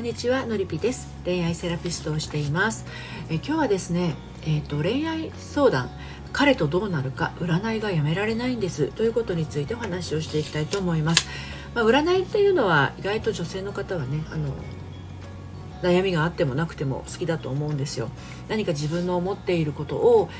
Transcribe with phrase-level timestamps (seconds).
[0.00, 1.08] んにちはのりぴです。
[1.26, 2.86] 恋愛セラピストをしています。
[3.28, 4.14] え今日はですね
[4.46, 5.90] えっ、ー、と恋愛相談。
[6.32, 8.86] 彼とどうなるか占いがやめられないんです。
[8.92, 11.28] ということについてお話をしていきたいと思います、
[11.74, 14.54] まあ、占いっていうのは意外と女性の方はねあの
[15.82, 18.08] 悩みがあってもなくても好きだと思うんですよ。
[18.48, 20.30] 何か自分の思っていることを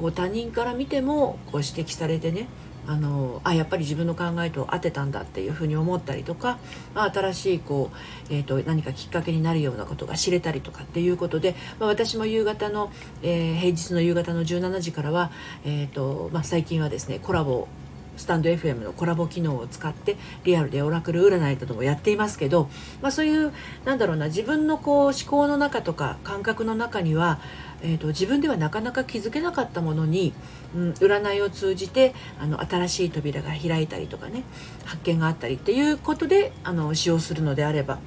[0.00, 2.48] こう他人から見てもこう指摘されてね
[2.86, 6.58] あのあやっぱり自分の考えと合ってたんだっていうふうに思ったりとか、
[6.94, 7.90] まあ、新しいこ
[8.30, 12.92] う、えーと、何かきっかけになるようなことが知れたりとかっていうことで、まあ、私も夕方の、
[13.22, 15.30] えー、平日の夕方の17時からは、
[15.64, 17.68] えーとまあ、最近はですねコラボ
[18.16, 22.68] スタンド FM のコラボ機能を使ってリアルでオラクル占いなどもやっていますけど、
[23.02, 23.52] まあ、そういう
[23.84, 27.40] なんだろうな自分のこう思考の中とか感覚の中には、
[27.82, 30.32] えーと、自分ではなかなか気づけなかったものに、
[30.74, 34.42] うん、占いを通じてあの新しい扉が開いたりとかね
[34.84, 37.98] 発見があったりっていうことであの使用するのであれば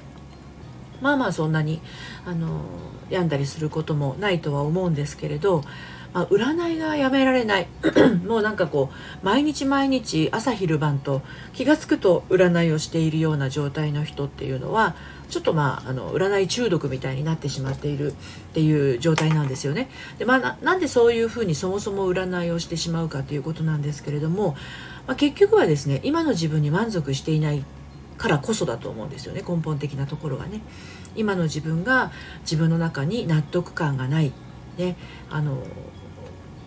[1.00, 1.80] まあまあそんなに
[2.24, 2.60] あの
[3.10, 5.62] 病んだりすることもないとは思うんですけれど
[6.12, 7.68] まあ、占いがやめられない
[8.26, 8.90] もうなんかこ
[9.22, 14.96] う毎日毎日朝昼晩と気が付くと占いをしているような状態の人っていうのは
[15.28, 18.14] ちょっとまああの占い中毒みたいになってしまっているっ
[18.54, 19.90] ていう状態なんですよね。
[20.18, 24.56] でまあ、なんでそういうふうにそもそも占いをしてしまうかということなんですけれども、
[25.06, 27.62] まあ、結局はですね今の自分に満足していない
[28.18, 30.60] からこそだと思うんですよね根本的なところはね。
[31.16, 34.32] 今の自分が自分の中に納得感がない、
[34.76, 34.96] ね、
[35.30, 35.62] あの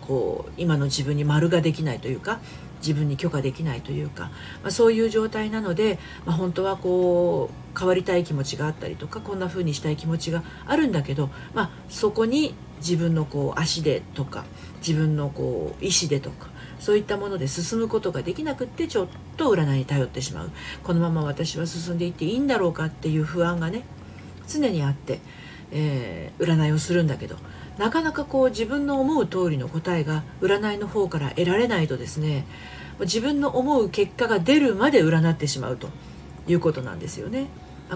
[0.00, 2.40] こう今の自分に丸ができないというか
[2.80, 4.24] 自分に許可できないというか、
[4.62, 14.44] まあ、そういう状態なので、まあ、本当はこう変わりたい気持ちがあったりとかこんな風にしたい気持ちがあるんだけど、まあ、そこに自分のこう足でとか
[14.86, 16.48] 自分のこう意思でとか
[16.82, 20.50] そういったもので進むことができなくってちょっと占いに頼ってしまう
[20.82, 23.84] このまま私は進んでいっていいんだろうかっていう不安がね
[24.48, 25.20] 常にあって、
[25.70, 27.36] えー、占いをするんだけど
[27.78, 32.46] なかなかこう自分の思う通りの答えが占いの方から得られないとですね
[32.98, 35.88] 自分の思う結果が出るまで占ってしまうと
[36.48, 37.46] いうことなんですよね。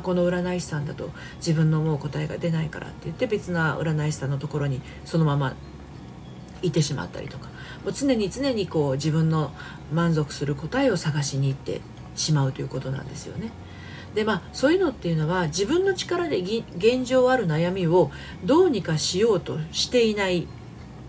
[0.03, 5.55] この占い師さんだと自分の思う答えが出ないからって言って別な占い師さんのところにそのまま
[6.63, 7.49] いてしまったりとか
[7.85, 9.53] もう常に常にこう自分の
[9.93, 11.81] 満足する答えを探しに行って
[12.15, 13.51] しまうということなんですよね。
[14.15, 18.11] でまあそういうのっていうのは自分の力で現状ある悩みを
[18.45, 20.49] どうにかしようとしていない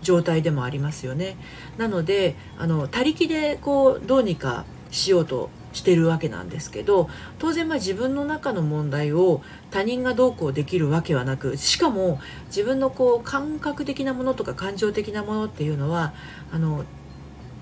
[0.02, 1.36] 状態でもありますよね。
[1.78, 7.08] なのであの他力でこうどうにかしようとしてるわけなんですけど
[7.38, 16.12] 当然まあ自分の中の問題を他人がどうこうできるわけはなくしかも自分のこう感覚的なものとか感情的なものっていうのは
[16.52, 16.84] あの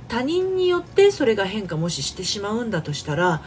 [0.08, 3.42] 他人によってそれが変化もししてしまうんだとしたら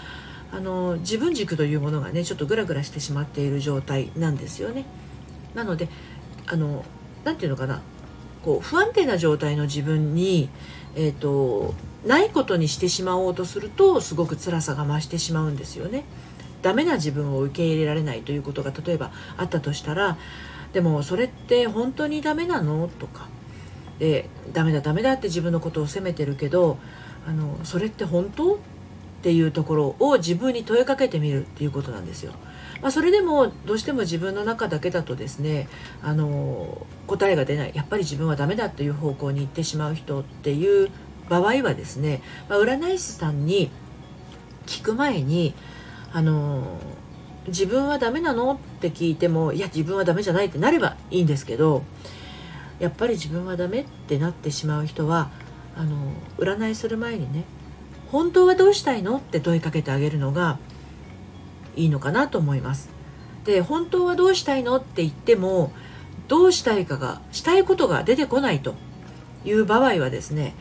[0.52, 4.85] あの自分軸というものがねちょっとグラグラしてしまっている状態なんですよね。
[5.56, 5.90] なので
[6.47, 6.85] あの
[7.24, 7.81] 何て言うのかな
[8.44, 10.50] こう不安定な状態の自分に、
[10.95, 11.73] えーと、
[12.05, 16.05] ないことにしてしまおうとするとすごく辛さが増してしまうんですよね。
[16.61, 20.17] ダメな自分を受け入れられないということが例えばあったとしたら
[20.73, 22.89] でもそれって本当にダメなの？
[22.99, 23.28] とか。
[23.97, 26.78] でダメだダメだって自分のことを責めてるけど
[27.28, 28.59] あのそれって本当？
[29.19, 32.31] っていうところを自分に問いかけてみるっていうことなんですよ。
[32.81, 35.68] まあ、それでもどうしても自分の中だけだとですね
[36.02, 40.90] あの答えが出ないやっぱり自分はダメだという方向に行ってしまう人っていう
[41.28, 43.69] 場合はですね、まあ、占い師さんに
[44.66, 45.53] 聞く前に
[46.13, 46.79] あの
[47.47, 51.84] 自分はダメなのって聞いてもいや自分はダメじゃないってなればいいんですけど
[52.79, 55.31] やっぱり自分はダメってなってしまう人は
[55.75, 55.97] あの
[56.38, 57.44] 占いする前にね
[58.12, 59.18] 本当はどうしたいの？
[59.18, 60.58] って問いかけてあげるのが
[61.75, 62.90] いいのかなと思います。
[63.46, 65.72] で本当はどうしたいのって言っても
[66.28, 68.75] どうしたいかがしたいことが出てこないと
[69.46, 70.56] いう場合はですね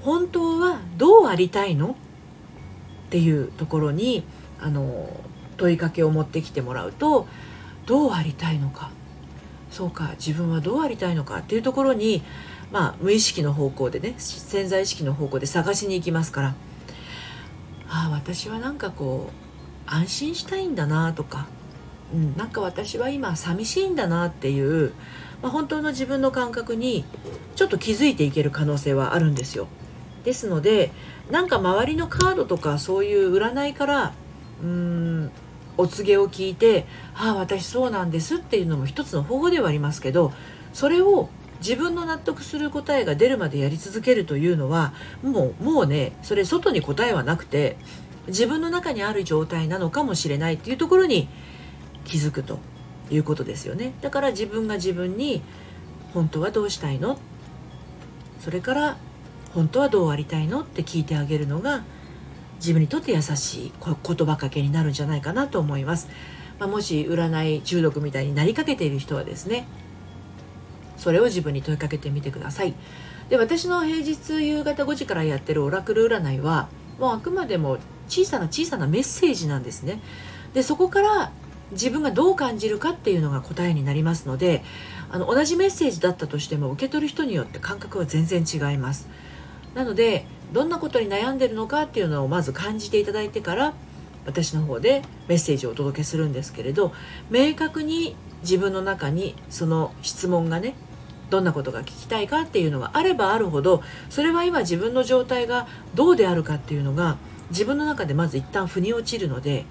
[0.00, 1.90] 本当はどうありたいの？
[1.90, 4.24] っていうところに
[4.60, 5.20] あの
[5.56, 7.26] 問いかけを持ってきてもらうと
[7.86, 8.90] どうありたいのか？
[9.70, 12.22] そうか自分はどうありたいのかっていうところに
[12.70, 16.54] まあ無意識の方向でね潜在意識の方向で探しに行きますから。
[17.88, 21.46] ああ私はなんかこう安心したいんだなとか、
[22.12, 24.92] うん、なんか私は今寂しいんだなっていう、
[25.42, 27.04] まあ、本当の自分の感覚に
[27.56, 29.68] ちょっと気づいていける可能性はあるんですよ。
[30.24, 30.90] ですので
[31.30, 34.12] なんか周りのカードとかそういう占いから
[34.62, 35.30] うーん
[35.78, 40.32] お告げを聞いて「ああ私そうなんです」っていうのも一つの方法ではありますけど
[40.72, 47.76] それを自分の納得する答えが出るまでやり続けるというのはもうもうねそれ外に答えはなくて
[48.26, 51.28] 自分の中にある状態なのかもしれないっていうところに
[52.04, 52.58] 気づくと
[53.10, 53.94] いうことですよね。
[54.02, 55.42] だから自分が自分に
[56.14, 57.18] 本当はどうしたいの？
[58.40, 58.96] それから
[59.54, 60.60] 本当はどうありたいの？
[60.60, 61.84] って聞いてあげるのが
[62.60, 66.08] 自分にとって優しい言葉かけになるんじゃないかなと思います、
[66.58, 69.66] まあ、もし占い中毒みたいになりかけている人はですね
[70.98, 72.74] それを自分に問いかけてみてください。
[73.30, 76.68] で私の平日夕方5時からやってるオラクル占いは
[76.98, 77.78] もうあくまでも
[78.08, 80.00] 小さな小さなメッセージなんですね。
[80.54, 81.32] でそこから
[81.72, 84.62] 自分がどう感じるかっていうのが答えになりますので
[85.10, 89.08] あの同じメッセージだったとしても受け取る人によって感覚は全然違います。
[89.74, 93.74] なのでどんなことに悩んでるのかっていうのをまず感じていただいてから
[94.24, 96.92] 私の方でメッセージをお届けするんですけれど
[97.30, 100.74] 明確に自分の中にその質問がね
[101.30, 107.16] どんなことが聞きたいかっていうのがあればあるほどそれは今自分の状態がどうであるかっていうのが
[107.50, 109.64] 自分の中でまず一旦腑に落ちるので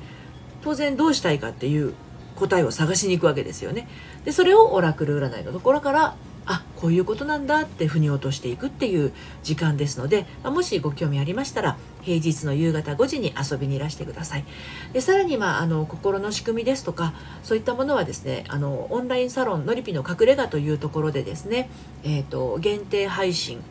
[0.62, 1.94] 当然どうしたいかっていう
[2.36, 3.88] 答えを探しに行くわけですよね。
[4.26, 6.16] でそれをオラクル占いのところから
[6.48, 9.14] あこういうことなんだって腑に落としていくっていう
[9.44, 14.46] 時間ですので、もしご興味ありましたら平日の夕方5時に遊びにいらしてください。
[14.94, 17.14] でさらに、まあ、あの心の仕組みですとか
[17.44, 21.70] そういったものはですねあのオンラインサロンのりぴの隠れ家というところでですね、
[22.04, 23.62] えーと、限定配信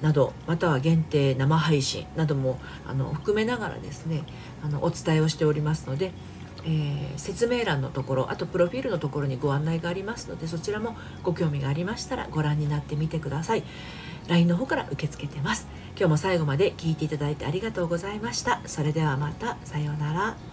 [0.00, 4.24] などまたは限定生配信などもあの含めながらですね
[4.62, 6.12] あのお伝えをしておりますので
[6.64, 13.64] えー、説明欄のところあとプロフィールのところにご案内がありますのでそちらもご興味がありましたらご覧になってみてください。
[14.28, 15.66] LINE の方から受け付けてます。
[15.96, 18.60] 今日も最後まで聞いていただいてありがとうございました。
[18.66, 20.51] それではまたさようなら。